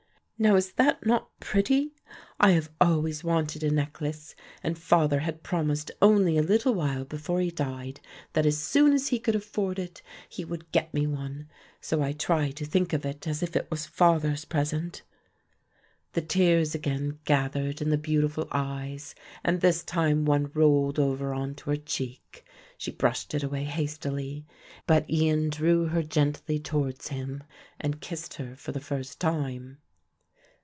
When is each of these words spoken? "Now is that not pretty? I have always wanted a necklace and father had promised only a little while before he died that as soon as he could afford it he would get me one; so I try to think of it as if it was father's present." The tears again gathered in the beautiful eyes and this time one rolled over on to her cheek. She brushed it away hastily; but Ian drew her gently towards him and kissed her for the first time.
"Now 0.43 0.55
is 0.55 0.71
that 0.71 1.05
not 1.05 1.29
pretty? 1.39 1.93
I 2.39 2.53
have 2.53 2.71
always 2.81 3.23
wanted 3.23 3.63
a 3.63 3.69
necklace 3.69 4.33
and 4.63 4.75
father 4.75 5.19
had 5.19 5.43
promised 5.43 5.91
only 6.01 6.35
a 6.35 6.41
little 6.41 6.73
while 6.73 7.05
before 7.05 7.39
he 7.41 7.51
died 7.51 7.99
that 8.33 8.47
as 8.47 8.57
soon 8.57 8.91
as 8.91 9.09
he 9.09 9.19
could 9.19 9.35
afford 9.35 9.77
it 9.77 10.01
he 10.27 10.43
would 10.43 10.71
get 10.71 10.95
me 10.95 11.05
one; 11.05 11.47
so 11.79 12.01
I 12.01 12.13
try 12.13 12.49
to 12.49 12.65
think 12.65 12.91
of 12.91 13.05
it 13.05 13.27
as 13.27 13.43
if 13.43 13.55
it 13.55 13.69
was 13.69 13.85
father's 13.85 14.43
present." 14.43 15.03
The 16.13 16.23
tears 16.23 16.73
again 16.73 17.19
gathered 17.23 17.79
in 17.79 17.91
the 17.91 17.97
beautiful 17.99 18.47
eyes 18.51 19.13
and 19.43 19.61
this 19.61 19.83
time 19.83 20.25
one 20.25 20.49
rolled 20.55 20.97
over 20.97 21.35
on 21.35 21.53
to 21.53 21.69
her 21.69 21.77
cheek. 21.77 22.43
She 22.79 22.89
brushed 22.89 23.35
it 23.35 23.43
away 23.43 23.65
hastily; 23.65 24.47
but 24.87 25.07
Ian 25.07 25.51
drew 25.51 25.85
her 25.89 26.01
gently 26.01 26.57
towards 26.57 27.09
him 27.09 27.43
and 27.79 28.01
kissed 28.01 28.33
her 28.33 28.55
for 28.55 28.71
the 28.71 28.79
first 28.81 29.19
time. 29.19 29.77